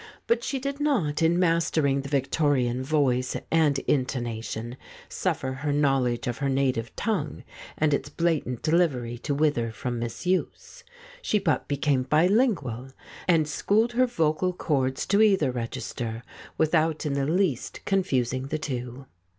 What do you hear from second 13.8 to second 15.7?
her vocal cords to either